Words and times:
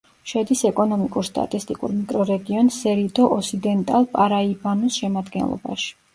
შედის 0.29 0.61
ეკონომიკურ-სტატისტიკურ 0.69 1.93
მიკრორეგიონ 1.97 2.73
სერიდო-ოსიდენტალ-პარაიბანუს 2.79 5.01
შემადგენლობაში. 5.05 5.97